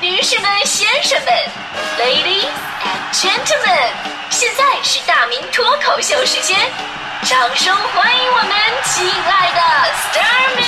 [0.00, 1.34] 女士们、先生们
[1.98, 2.46] ，Ladies
[2.84, 3.90] and Gentlemen，
[4.30, 6.56] 现在是大明脱口秀时间，
[7.24, 8.52] 掌声欢迎我们
[8.84, 9.60] 亲爱的
[9.96, 10.62] s t a r m y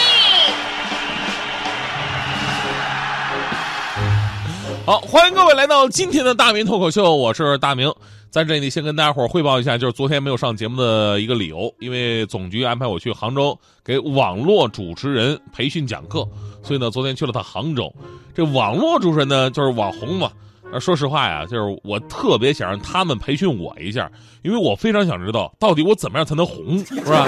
[4.84, 7.94] 好，欢迎各位来到今天的大明脱口秀，我是大明。
[8.30, 16.24] 在这里先跟大家伙儿汇报一下，就是昨天没有上节目的一个理由，因为总局安排我去杭州给网络主持人培训讲课，
[16.62, 17.92] 所以呢，昨天去了趟杭州。
[18.32, 20.30] 这网络主持人呢，就是网红嘛。
[20.72, 24.08] 那说实话呀，就是我特别想让他们培训我一下，
[24.42, 27.26] 因为我非常想知道到底我怎么样才能红， 是吧？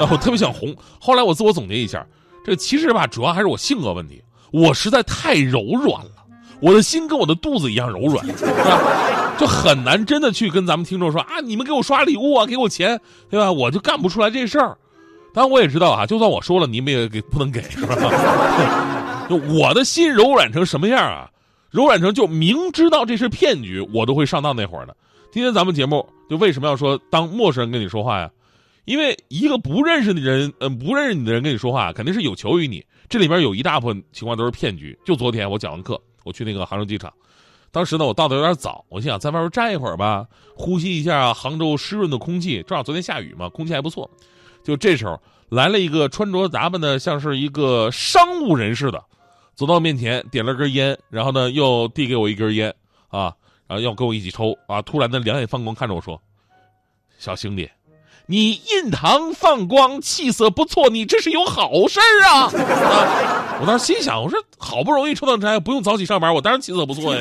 [0.00, 0.74] 啊，我特别想红。
[0.98, 2.06] 后来我自我总结一下，
[2.42, 6.24] 这其实吧，主要还是我性格问题，我实在太柔软了，
[6.60, 9.25] 我的心跟我的肚子一样柔软，是吧？
[9.38, 13.50] 就很难真的去跟咱们听众说啊，你们给我刷礼物啊，给我钱，对吧？
[13.50, 14.76] 我就干不出来这事儿。
[15.34, 19.26] 当然我也知道啊，就算我说了，你们也给不能给，是吧？
[19.28, 21.30] 就我的心柔软成什么样啊？
[21.70, 24.96] 柔软成就明知道这是骗局，我都会上当那会儿的。
[25.30, 28.30] 今天咱们节目就为什么要说当陌生人跟你说话呀？
[28.86, 32.82] 因为一个不认识的人，嗯，不认识你的人跟你说话，肯定是有求于你。
[33.08, 34.96] 这里面有一大部分情况都是骗局。
[35.04, 37.12] 就昨天我讲完课，我去那个杭州机场。
[37.76, 42.62] 当时呢，我到的有点早，我心想在外边站一会儿吧，呼吸一下杭州湿润的空气。
[42.62, 44.10] 正好昨天下雨嘛，空气还不错。
[44.64, 49.04] 就这时候来了一个穿着打扮的像是一个商务人士的，
[49.54, 52.74] 走到我面前点了根烟，然后呢又递给我一根烟
[53.08, 54.80] 啊，然后要跟我一起抽啊。
[54.80, 56.18] 突然的两眼放光看着我说
[57.18, 57.68] ：“小兄弟，
[58.26, 67.20] 你印堂放光，气色不错，你这是有好事儿啊！”啊 我当时心想，我说好不容易抽到烟，不用早起上班，我当然气色不错呀。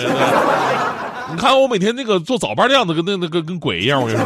[1.32, 4.26] 你看我每天那个做早班的样子，跟那那个跟鬼一样，我跟你说。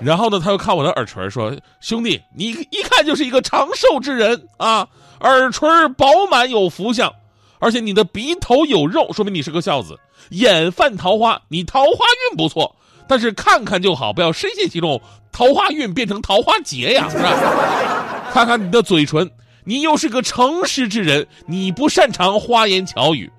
[0.00, 4.86] 然后呢，他又看我的耳垂，说：“兄弟，你一看就是一个长寿之人啊，
[5.20, 7.12] 耳垂饱满有福相，
[7.58, 9.98] 而且你的鼻头有肉，说明你是个孝子，
[10.30, 11.88] 眼泛桃花，你桃花
[12.30, 12.76] 运不错。
[13.08, 15.00] 但是看看就好，不要深陷其中，
[15.32, 17.32] 桃花运变成桃花劫呀，是吧？
[18.32, 19.28] 看看你的嘴唇。”
[19.64, 23.30] 你又是个诚实之人，你不擅长花言巧语，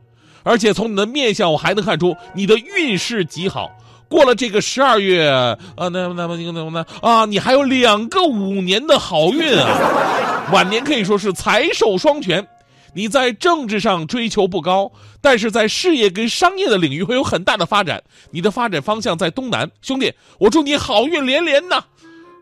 [0.43, 3.71] 而且从你的面相，我还能看出你的运势极好。
[4.07, 12.45] 过了这个十二月，啊，那那那那那啊，你还有两个五年的好运啊，晚年可以说是财寿双全。
[12.93, 14.91] 你在政治上追求不高，
[15.21, 18.03] 但是在事业跟商业的领域会有很大的发展。
[18.31, 21.83] 你的发展方向在东南，兄弟，我祝你好运连连呐！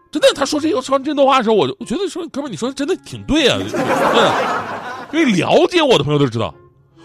[0.10, 3.60] 真的，他说这说这段话的时候，我就我觉得说，哥们，你说的真的挺对啊。
[5.12, 6.54] 因为了解我的朋友都知道，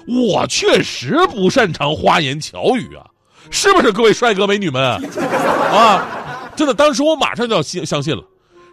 [0.07, 3.07] 我确实不擅长花言巧语啊，
[3.51, 3.93] 是不是？
[3.93, 5.01] 各位帅哥美女们啊，
[6.55, 8.23] 真的，当时我马上就要相相信了。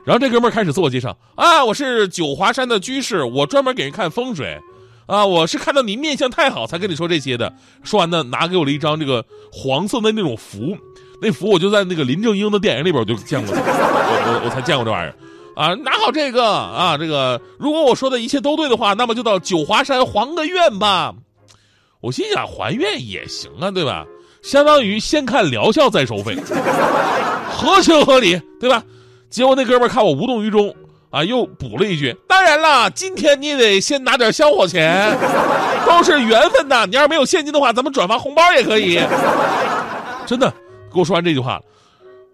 [0.06, 4.58] 然后这哥们开始自我介绍啊，我是九华山的居士，我专门给人看风水
[5.06, 7.54] 啊，我是看到你面相太好才跟你说这些的。
[7.84, 10.78] 说完呢，拿给我了一张这个黄色的那种符。
[11.22, 15.16] 那符我就在那个林正英的电影里边我就见过， 我我我才见过这玩意儿，
[15.62, 21.14] 啊，拿好这个啊，这个如果我说的一切都对的话，那么就到九华山还个愿吧。
[22.00, 24.06] 我心想还愿也行啊，对吧？
[24.42, 26.38] 相当于先看疗效再收费，
[27.52, 28.82] 合情合理，对吧？
[29.30, 30.74] 结果那哥们看我无动于衷
[31.10, 35.16] 啊，又补了一句：“当然了，今天你得先拿点香火钱，
[35.86, 36.86] 都是缘分呐。
[36.86, 39.00] 你要是没有现金的话，咱们转发红包也可以。”
[40.26, 40.54] 真的。
[40.92, 41.62] 给我说完这句话，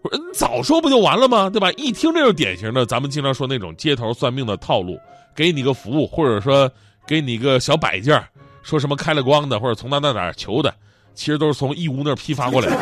[0.02, 1.50] 我说你早说不就完了吗？
[1.50, 1.70] 对吧？
[1.74, 4.98] 一听这就是典型的咱们经常说那种街头算命的套路，
[5.36, 6.72] 给你个服务，或者说
[7.06, 8.24] 给你个小摆件
[8.64, 10.74] 说什么开了光的，或者从哪哪哪求的，
[11.14, 12.78] 其实都是从义乌那批发过来的。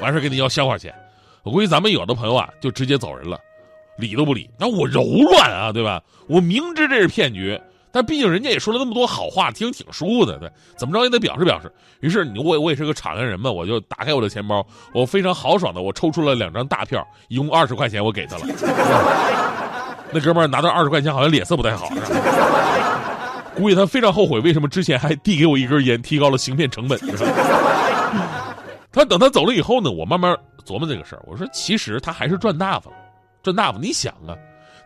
[0.00, 0.92] 完事给你要香花钱，
[1.42, 3.38] 我估计咱们有的朋友啊，就直接走人了，
[3.96, 4.48] 理都不理。
[4.58, 6.00] 那我柔软啊，对吧？
[6.28, 7.60] 我明知这是骗局。
[7.94, 11.70] 但毕竟人家也说了那么多好话，听挺舒服的，对，怎么着也得表示表示。
[12.00, 18.46] 于是你我我也是个敞亮人嘛，我就打开我的钱包，我非常豪爽的我抽出了两张大票，一共二十块钱，我给他了。
[20.10, 21.90] 那哥们拿到二十块钱，好像脸色不太好，
[23.54, 26.98] 估计他非常后悔，为什么之前还递给我一根烟，提高了行骗成本。
[28.92, 30.36] 他等他走了以后呢，我慢慢
[30.66, 32.96] 琢磨这个事儿，我说其实他还是赚大发了，
[33.42, 33.78] 赚大发。
[33.78, 34.36] 你想啊，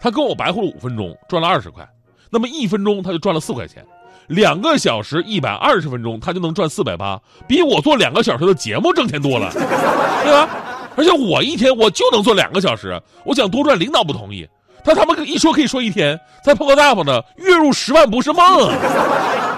[0.00, 1.86] 他跟我白活了五分钟，赚了二十块。
[2.30, 3.84] 那么一分钟他就赚了四块钱，
[4.28, 9.50] 两个小时一百二十分钟他就能赚四百八，比我做两个小时的节目挣钱多了，
[10.24, 10.48] 对吧？
[10.96, 14.48] 而且我一天我就能做两个小时，我想多赚，领导不同意，
[14.84, 18.74] 他他妈一说可以说一天，再碰个大发呢，月入十万不是梦啊！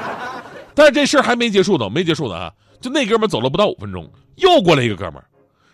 [0.74, 2.52] 但是这事儿还没结束呢，没结束呢啊！
[2.80, 5.22] 就那哥们走了不到五分钟，又过来一个哥们，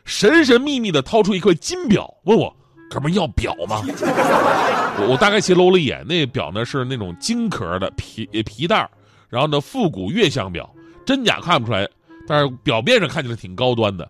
[0.05, 2.55] 神神秘秘的掏出一块金表，问我。
[2.91, 3.83] 哥们要表吗？
[5.01, 8.89] 我我大概其搂了一眼，那表呢是那种金壳的皮皮带
[9.29, 10.71] 然后呢复古月相表，
[11.05, 11.89] 真假看不出来，
[12.29, 14.09] 但是表面上看起来挺高端的。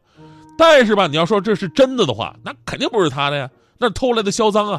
[0.58, 3.48] 但是吧，你要说这是真的的话，那肯定不是他的呀，
[3.78, 4.78] 那偷来的销赃啊。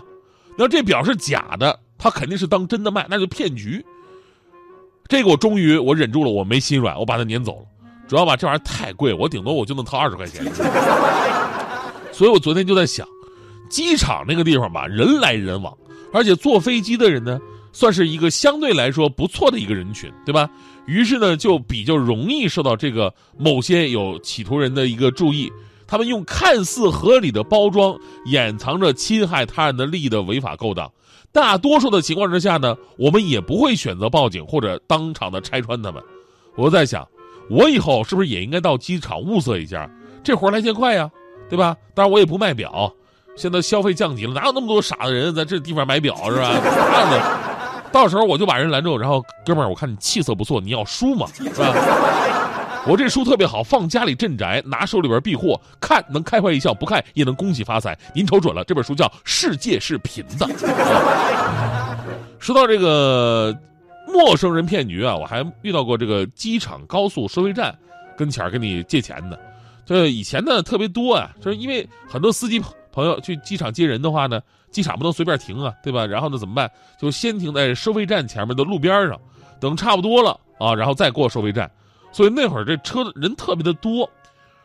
[0.60, 3.84] 要这表是假的，他肯定是当真的卖，那就骗局。
[5.08, 7.66] 这个我终于我忍住了，我没心软，我把它撵走了。
[8.08, 10.46] 主要吧，这玩意儿太贵，我顶多我就能掏二十块钱。
[12.12, 13.08] 所以我昨天就在想，
[13.70, 15.76] 机场那个地方吧，人来人往，
[16.14, 17.40] 而且坐飞机的人呢，
[17.74, 20.50] 算是一个相对来说不错的一个人群，对吧？
[20.86, 25.52] 于是呢，就比较容易受到这个某些有企图人的一个注意。
[25.88, 30.92] 他们用看似合理的包装，掩藏着侵害他人的利益的违法勾当。
[31.32, 36.02] 大多数的情况之下呢，我们也不会选择报警或者当场的拆穿他们。
[36.56, 37.08] 我在想，
[37.50, 39.90] 我以后是不是也应该到机场物色一下？
[40.24, 41.10] 这活来钱快呀，
[41.50, 41.76] 对吧？
[41.94, 42.92] 当然我也不卖表，
[43.36, 46.50] 现在消费降级了，哪有那么多傻的人在这地方买表是吧？
[46.52, 47.22] 样的，
[47.92, 51.28] 到时候我就把人拦住，然后哥们儿，我看你气色不错，你要书吗？
[51.36, 51.74] 是吧？
[52.88, 57.98] 我这书特别好，放家里镇宅，拿手里边避祸，看能开怀一笑，不看也能恭喜发财。
[58.14, 60.48] 您瞅准了，这本书叫《世界是平的》。
[62.40, 63.56] 说到这个
[64.08, 67.78] 陌生人骗局啊，我还遇到过这个机场高速收费站
[68.18, 69.40] 跟前跟你借钱的。
[69.86, 72.62] 这以前呢特别多啊，就是因为很多司机
[72.92, 74.42] 朋友去机场接人的话呢，
[74.72, 76.06] 机场不能随便停啊，对吧？
[76.06, 76.70] 然后呢怎么办？
[77.00, 79.20] 就先停在收费站前面的路边上，
[79.60, 81.70] 等差不多了啊，然后再过收费站。
[82.12, 84.10] 所以那会儿这车人特别的多，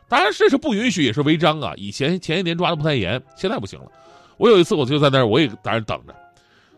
[0.07, 1.73] 当然这是不允许，也是违章啊。
[1.75, 3.91] 以前前些年抓的不太严，现在不行了。
[4.37, 6.15] 我有一次我就在那儿，我也在那儿等着，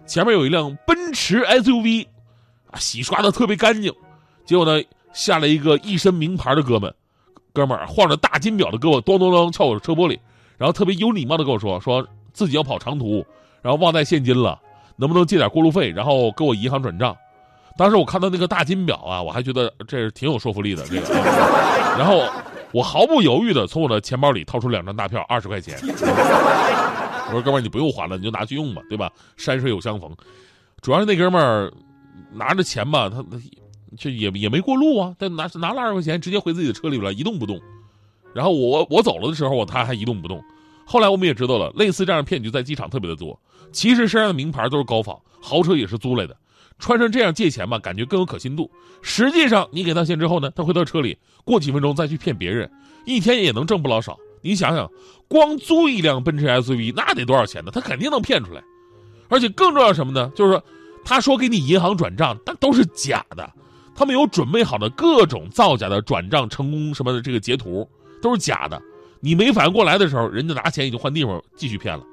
[0.06, 2.08] 前面有一辆奔驰 SUV，
[2.80, 3.94] 洗刷的特别干净。
[4.46, 4.84] 结果呢，
[5.14, 6.94] 下来一个一身名牌的哥们，
[7.54, 10.20] 哥们儿晃着大金表的胳膊，咚咚咚敲我的车玻璃，
[10.58, 13.26] 然后特别有礼貌的跟我说，说自己要跑长途，
[13.62, 14.60] 然后忘带现金了，
[14.98, 17.16] 能不能借点过路费，然后给我银行转账。
[17.78, 21.14] 当时我看到那个大金表啊，我还觉得这是挺有说服力的这个，
[21.98, 22.24] 然后
[22.72, 25.78] 我毫不犹豫的从我的钱包里掏出两张大票，二十块钱。
[27.28, 29.10] 我说哥们儿，你不用还了，你就拿去用吧，对吧？
[29.38, 30.14] 山水有相逢。
[30.82, 31.72] 主要是那哥们儿
[32.36, 33.24] 拿着钱吧，他
[33.98, 37.60] 就也也没过路啊，他拿拿了二十块钱，直接回自己的车里了，一动不动。
[38.34, 40.44] 然后我我走了的时候，他还一动不动。
[40.86, 43.40] 后来我们也知道了，类似这样的骗局在机场特别的多。
[43.72, 46.36] 其实身上的名牌都是高仿，豪车也是租来的。
[46.80, 48.70] 穿成这样借钱吧，感觉更有可信度。
[49.02, 52.70] 实际上，你给他钱之后呢，他回到车里，过几分钟再去骗别人，
[53.06, 54.18] 一天也能挣不老少。
[54.42, 54.90] 你想想，
[55.28, 57.72] 光租一辆奔驰 SUV 那得多少钱呢？
[57.72, 58.62] 他肯定能骗出来。
[59.30, 60.32] 而且更重要什么呢？
[60.36, 60.64] 就是说，
[61.04, 63.50] 他说给你银行转账，但都是假的。
[63.96, 67.88] 他们有准备好的各种造假的转账成功什么的这个截图，
[68.22, 68.82] 都是假的。
[69.20, 72.04] 你没反应过来的时候，人家拿钱已经换地方继续骗了。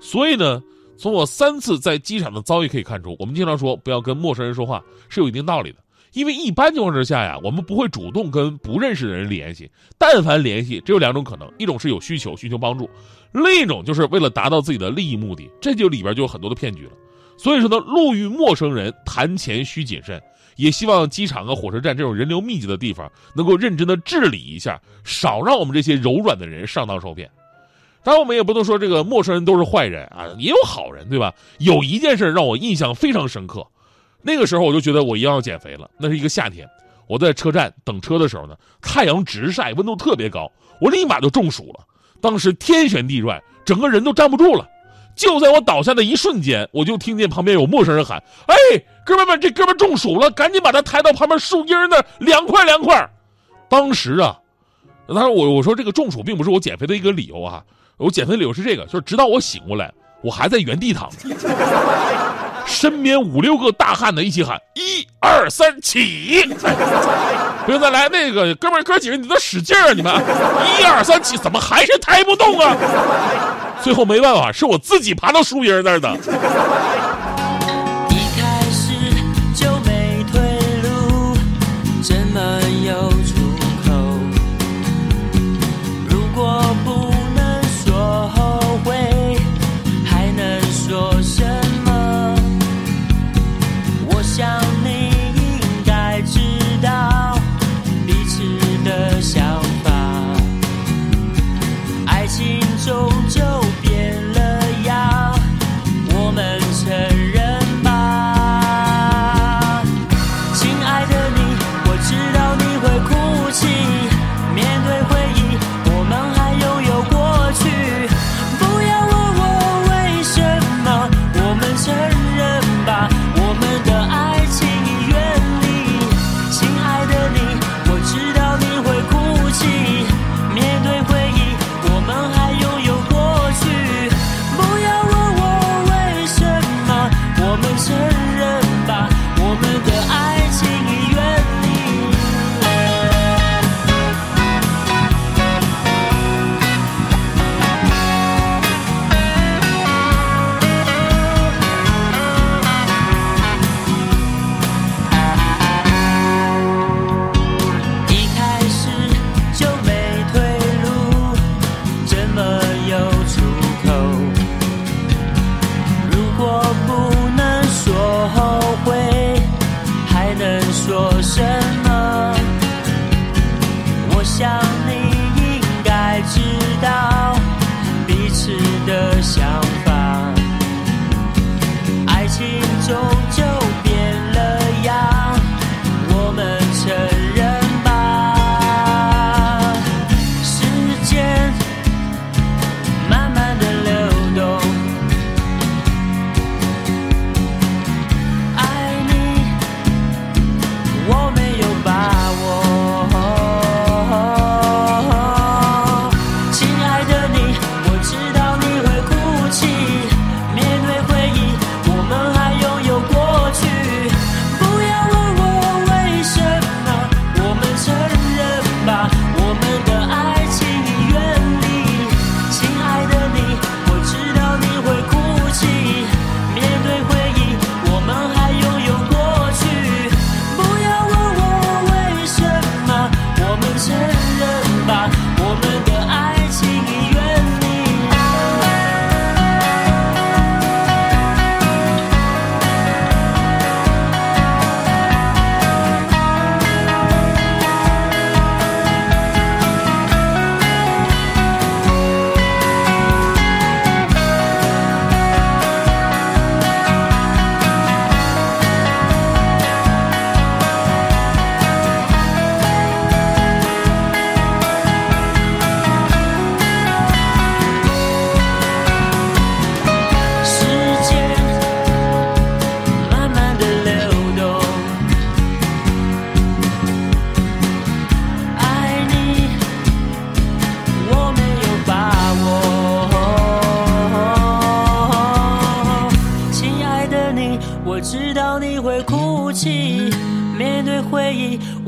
[0.00, 0.62] 所以呢。
[1.02, 5.78] 从我三次在机场的遭遇可以看出，我们经常说不要跟陌生人说话是有一定道理的。
[6.12, 12.84] 因为一般情况之下呀，我们不会主动跟不认识的人联系，但凡联系，只有两种可能：一种是有需求，寻求帮助；
[13.32, 15.50] 另一种就是为了达到自己的利益目的。
[15.58, 16.92] 这就里边就有很多的骗局了。
[17.42, 20.20] 所以说呢，路遇陌生人谈钱需谨慎，
[20.56, 27.30] 也希望机场和火车站这种人流密集的地方能够认真的治理一下，少让我们这些柔软的人上当受骗。
[28.02, 31.32] 当然，我们也不能说这个陌生人都是坏人啊，也有好人，对吧？
[31.58, 33.66] 有一件事让我印象非常深刻，
[34.20, 35.90] 那个时候我就觉得我一样要减肥了。
[35.98, 36.68] 那是一个夏天，
[37.06, 41.86] 我在车站等车的时候呢，太阳直晒，温度特别高，我立马就中暑了。
[42.20, 44.68] 当时天旋地转，整个人都站不住了。
[45.20, 48.54] 就在我倒下的一瞬间，我就听见旁边有陌生人喊：“哎，
[49.04, 53.06] 哥们们，这哥们中暑了，赶紧把他抬到旁边树荫那儿凉快凉快。”
[53.68, 54.38] 当时啊，
[55.08, 57.62] 他说我我说这个中暑并不是我减肥的一个理由啊。
[57.98, 61.28] 我减肥的理由是这个，就是直到我醒过来，我还在原地躺着，
[62.70, 66.42] 身边五六个大汉的一起喊一二三起，
[67.66, 69.92] 不用再来那个哥们哥几个，你都使劲啊！
[69.92, 70.14] 你们
[70.78, 72.76] 一二三起，怎么还是抬不动啊？
[73.82, 76.16] 最后没办法，是我自己爬到树荫那儿的。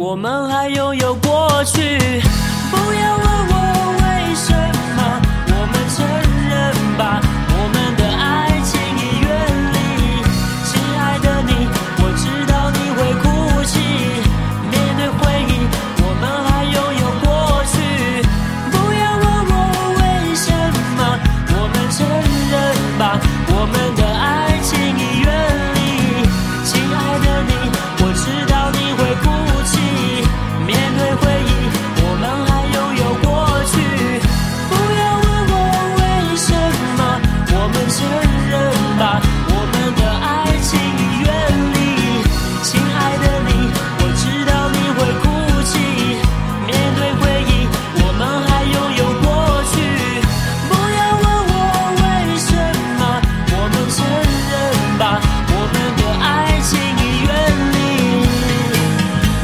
[0.02, 0.51] 我们